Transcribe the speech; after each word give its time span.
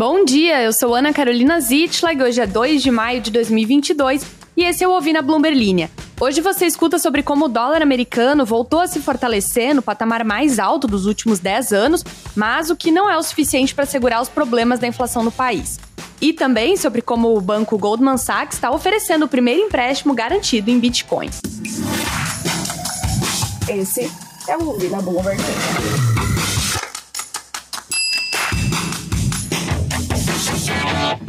Bom 0.00 0.24
dia, 0.24 0.62
eu 0.62 0.72
sou 0.72 0.94
Ana 0.94 1.12
Carolina 1.12 1.60
Zitlag, 1.60 2.22
hoje 2.22 2.40
é 2.40 2.46
2 2.46 2.82
de 2.82 2.90
maio 2.90 3.20
de 3.20 3.30
2022 3.30 4.24
e 4.56 4.64
esse 4.64 4.82
é 4.82 4.88
o 4.88 4.92
Ouvi 4.92 5.12
na 5.12 5.20
Bloomberg 5.20 5.54
Linha. 5.54 5.90
Hoje 6.18 6.40
você 6.40 6.64
escuta 6.64 6.98
sobre 6.98 7.22
como 7.22 7.44
o 7.44 7.48
dólar 7.48 7.82
americano 7.82 8.46
voltou 8.46 8.80
a 8.80 8.86
se 8.86 8.98
fortalecer 8.98 9.74
no 9.74 9.82
patamar 9.82 10.24
mais 10.24 10.58
alto 10.58 10.86
dos 10.86 11.04
últimos 11.04 11.38
10 11.38 11.74
anos, 11.74 12.02
mas 12.34 12.70
o 12.70 12.76
que 12.76 12.90
não 12.90 13.10
é 13.10 13.18
o 13.18 13.22
suficiente 13.22 13.74
para 13.74 13.84
segurar 13.84 14.22
os 14.22 14.30
problemas 14.30 14.80
da 14.80 14.86
inflação 14.86 15.22
no 15.22 15.30
país. 15.30 15.78
E 16.18 16.32
também 16.32 16.78
sobre 16.78 17.02
como 17.02 17.36
o 17.36 17.40
banco 17.42 17.76
Goldman 17.76 18.16
Sachs 18.16 18.54
está 18.54 18.70
oferecendo 18.70 19.26
o 19.26 19.28
primeiro 19.28 19.60
empréstimo 19.60 20.14
garantido 20.14 20.70
em 20.70 20.80
bitcoins. 20.80 21.42
Esse 23.68 24.10
é 24.48 24.56
o 24.56 24.66
Ouvi 24.66 24.88
Bloomberg. 24.88 25.42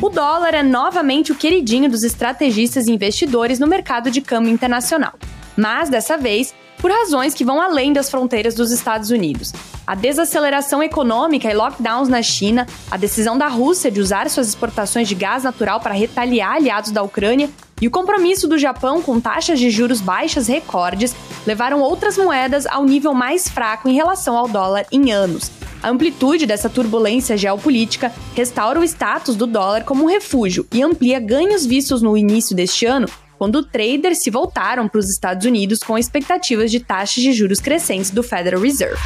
O 0.00 0.10
dólar 0.10 0.52
é 0.54 0.62
novamente 0.62 1.32
o 1.32 1.34
queridinho 1.34 1.90
dos 1.90 2.04
estrategistas 2.04 2.86
e 2.86 2.92
investidores 2.92 3.58
no 3.58 3.66
mercado 3.66 4.10
de 4.10 4.20
câmbio 4.20 4.52
internacional. 4.52 5.14
Mas 5.56 5.88
dessa 5.88 6.18
vez, 6.18 6.54
por 6.78 6.90
razões 6.90 7.32
que 7.32 7.44
vão 7.44 7.60
além 7.60 7.94
das 7.94 8.10
fronteiras 8.10 8.54
dos 8.54 8.70
Estados 8.70 9.10
Unidos. 9.10 9.52
A 9.86 9.94
desaceleração 9.94 10.82
econômica 10.82 11.50
e 11.50 11.54
lockdowns 11.54 12.08
na 12.08 12.22
China, 12.22 12.66
a 12.90 12.96
decisão 12.98 13.38
da 13.38 13.48
Rússia 13.48 13.90
de 13.90 14.00
usar 14.00 14.28
suas 14.28 14.48
exportações 14.48 15.08
de 15.08 15.14
gás 15.14 15.44
natural 15.44 15.80
para 15.80 15.94
retaliar 15.94 16.56
aliados 16.56 16.90
da 16.90 17.02
Ucrânia 17.02 17.48
e 17.80 17.86
o 17.86 17.90
compromisso 17.90 18.46
do 18.46 18.58
Japão 18.58 19.00
com 19.00 19.18
taxas 19.18 19.58
de 19.58 19.70
juros 19.70 20.00
baixas 20.00 20.46
recordes 20.46 21.14
levaram 21.46 21.80
outras 21.80 22.18
moedas 22.18 22.66
ao 22.66 22.84
nível 22.84 23.14
mais 23.14 23.48
fraco 23.48 23.88
em 23.88 23.94
relação 23.94 24.36
ao 24.36 24.46
dólar 24.46 24.86
em 24.92 25.10
anos. 25.10 25.50
A 25.82 25.88
amplitude 25.90 26.46
dessa 26.46 26.68
turbulência 26.68 27.36
geopolítica 27.36 28.12
restaura 28.34 28.80
o 28.80 28.84
status 28.84 29.36
do 29.36 29.46
dólar 29.46 29.84
como 29.84 30.04
um 30.04 30.08
refúgio 30.08 30.66
e 30.72 30.82
amplia 30.82 31.20
ganhos 31.20 31.64
vistos 31.64 32.02
no 32.02 32.16
início 32.16 32.54
deste 32.56 32.86
ano 32.86 33.06
quando 33.38 33.62
traders 33.62 34.22
se 34.22 34.30
voltaram 34.30 34.88
para 34.88 34.98
os 34.98 35.10
Estados 35.10 35.46
Unidos 35.46 35.80
com 35.80 35.98
expectativas 35.98 36.70
de 36.70 36.80
taxas 36.80 37.22
de 37.22 37.32
juros 37.32 37.60
crescentes 37.60 38.10
do 38.10 38.22
Federal 38.22 38.60
Reserve. 38.60 38.96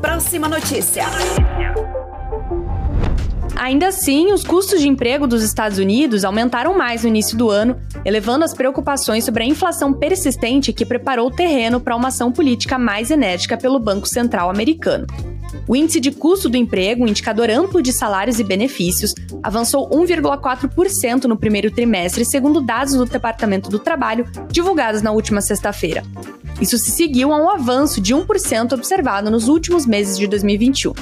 Próxima 0.00 0.48
notícia. 0.48 1.04
Ainda 3.56 3.88
assim, 3.88 4.32
os 4.32 4.42
custos 4.42 4.80
de 4.80 4.88
emprego 4.88 5.26
dos 5.26 5.42
Estados 5.42 5.78
Unidos 5.78 6.24
aumentaram 6.24 6.76
mais 6.76 7.02
no 7.02 7.08
início 7.08 7.36
do 7.36 7.50
ano, 7.50 7.78
elevando 8.06 8.44
as 8.44 8.54
preocupações 8.54 9.24
sobre 9.24 9.44
a 9.44 9.46
inflação 9.46 9.92
persistente 9.92 10.72
que 10.72 10.86
preparou 10.86 11.28
o 11.28 11.30
terreno 11.30 11.78
para 11.78 11.94
uma 11.94 12.08
ação 12.08 12.32
política 12.32 12.78
mais 12.78 13.10
enérgica 13.10 13.58
pelo 13.58 13.78
Banco 13.78 14.08
Central 14.08 14.48
americano. 14.48 15.06
O 15.66 15.76
índice 15.76 16.00
de 16.00 16.10
custo 16.10 16.48
do 16.48 16.56
emprego, 16.56 17.04
um 17.04 17.08
indicador 17.08 17.50
amplo 17.50 17.82
de 17.82 17.92
salários 17.92 18.38
e 18.38 18.44
benefícios, 18.44 19.14
avançou 19.42 19.88
1,4% 19.90 21.24
no 21.24 21.36
primeiro 21.36 21.70
trimestre, 21.70 22.24
segundo 22.24 22.60
dados 22.60 22.94
do 22.94 23.04
Departamento 23.04 23.70
do 23.70 23.78
Trabalho 23.78 24.26
divulgados 24.50 25.02
na 25.02 25.12
última 25.12 25.40
sexta-feira. 25.40 26.02
Isso 26.60 26.76
se 26.76 26.90
seguiu 26.90 27.32
a 27.32 27.36
um 27.36 27.48
avanço 27.48 28.00
de 28.00 28.14
1% 28.14 28.72
observado 28.72 29.30
nos 29.30 29.48
últimos 29.48 29.86
meses 29.86 30.18
de 30.18 30.26
2021. 30.26 30.92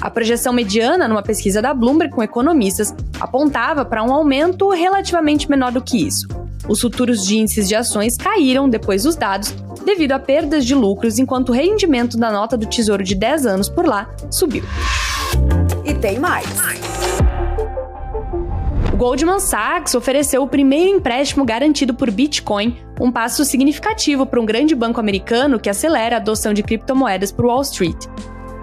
A 0.00 0.10
projeção 0.10 0.52
mediana 0.52 1.08
numa 1.08 1.22
pesquisa 1.22 1.60
da 1.60 1.74
Bloomberg 1.74 2.14
com 2.14 2.22
economistas 2.22 2.94
apontava 3.18 3.84
para 3.84 4.02
um 4.02 4.12
aumento 4.12 4.68
relativamente 4.70 5.50
menor 5.50 5.72
do 5.72 5.82
que 5.82 6.06
isso. 6.06 6.28
Os 6.68 6.80
futuros 6.80 7.26
de 7.26 7.38
índices 7.38 7.68
de 7.68 7.74
ações 7.74 8.16
caíram 8.16 8.68
depois 8.68 9.04
dos 9.04 9.16
dados 9.16 9.54
devido 9.88 10.12
a 10.12 10.18
perdas 10.18 10.66
de 10.66 10.74
lucros, 10.74 11.18
enquanto 11.18 11.48
o 11.48 11.52
rendimento 11.52 12.18
da 12.18 12.30
nota 12.30 12.58
do 12.58 12.66
Tesouro 12.66 13.02
de 13.02 13.14
10 13.14 13.46
anos 13.46 13.68
por 13.70 13.86
lá 13.86 14.10
subiu. 14.30 14.62
E 15.82 15.94
tem 15.94 16.18
mais. 16.18 16.46
O 18.92 18.96
Goldman 18.98 19.40
Sachs 19.40 19.94
ofereceu 19.94 20.42
o 20.42 20.46
primeiro 20.46 20.90
empréstimo 20.98 21.42
garantido 21.42 21.94
por 21.94 22.10
Bitcoin, 22.10 22.76
um 23.00 23.10
passo 23.10 23.46
significativo 23.46 24.26
para 24.26 24.38
um 24.38 24.44
grande 24.44 24.74
banco 24.74 25.00
americano 25.00 25.58
que 25.58 25.70
acelera 25.70 26.16
a 26.16 26.18
adoção 26.18 26.52
de 26.52 26.62
criptomoedas 26.62 27.32
por 27.32 27.46
Wall 27.46 27.62
Street. 27.62 28.04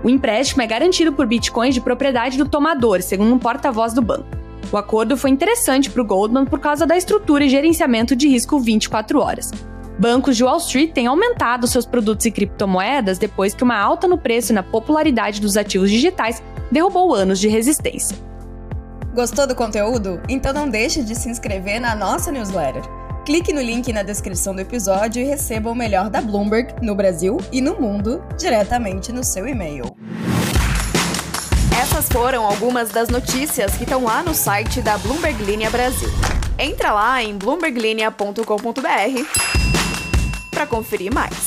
O 0.04 0.10
empréstimo 0.10 0.62
é 0.62 0.68
garantido 0.68 1.12
por 1.12 1.26
bitcoins 1.26 1.74
de 1.74 1.82
propriedade 1.82 2.38
do 2.38 2.48
tomador, 2.48 3.02
segundo 3.02 3.34
um 3.34 3.40
porta-voz 3.40 3.94
do 3.94 4.02
banco. 4.04 4.28
O 4.72 4.78
acordo 4.78 5.18
foi 5.18 5.32
interessante 5.32 5.90
para 5.90 6.04
o 6.04 6.06
Goldman 6.06 6.46
por 6.46 6.60
causa 6.60 6.86
da 6.86 6.96
estrutura 6.96 7.46
e 7.46 7.50
gerenciamento 7.50 8.16
de 8.16 8.28
risco 8.28 8.60
24 8.60 9.20
horas. 9.20 9.52
Bancos 9.98 10.36
de 10.36 10.44
Wall 10.44 10.58
Street 10.58 10.92
têm 10.92 11.08
aumentado 11.08 11.68
seus 11.68 11.86
produtos 11.86 12.26
e 12.26 12.32
criptomoedas 12.32 13.18
depois 13.18 13.54
que 13.54 13.64
uma 13.64 13.78
alta 13.78 14.08
no 14.08 14.18
preço 14.18 14.52
e 14.52 14.56
na 14.56 14.62
popularidade 14.62 15.40
dos 15.40 15.56
ativos 15.56 15.90
digitais 15.90 16.44
derrubou 16.70 17.14
anos 17.14 17.40
de 17.40 17.48
resistência. 17.48 18.18
Gostou 19.14 19.48
do 19.48 19.56
conteúdo? 19.56 20.22
Então 20.28 20.52
não 20.52 20.70
deixe 20.70 21.02
de 21.02 21.16
se 21.16 21.30
inscrever 21.30 21.80
na 21.80 21.96
nossa 21.96 22.32
newsletter. 22.32 22.84
Clique 23.26 23.54
no 23.54 23.62
link 23.62 23.92
na 23.94 24.04
descrição 24.04 24.54
do 24.54 24.60
episódio 24.60 25.22
e 25.22 25.26
receba 25.26 25.72
o 25.72 25.76
melhor 25.76 26.10
da 26.10 26.22
Bloomberg 26.22 26.76
no 26.82 26.94
Brasil 26.94 27.38
e 27.52 27.62
no 27.62 27.80
mundo 27.80 28.22
diretamente 28.38 29.14
no 29.14 29.24
seu 29.24 29.48
e-mail. 29.48 29.86
Essas 31.82 32.10
foram 32.10 32.46
algumas 32.46 32.90
das 32.90 33.08
notícias 33.08 33.78
que 33.78 33.84
estão 33.84 34.04
lá 34.04 34.22
no 34.22 34.34
site 34.34 34.82
da 34.82 34.98
Bloomberg 34.98 35.42
Linha 35.44 35.70
Brasil. 35.70 36.10
Entra 36.60 36.92
lá 36.92 37.24
em 37.24 37.38
bloomberglinea.com.br 37.38 39.65
para 40.56 40.66
conferir 40.66 41.14
mais. 41.14 41.45